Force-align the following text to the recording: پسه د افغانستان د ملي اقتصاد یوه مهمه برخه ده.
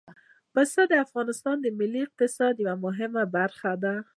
پسه 0.53 0.81
د 0.91 0.93
افغانستان 1.05 1.55
د 1.61 1.67
ملي 1.79 2.01
اقتصاد 2.07 2.53
یوه 2.63 2.75
مهمه 2.85 3.23
برخه 3.35 3.71
ده. 3.83 3.95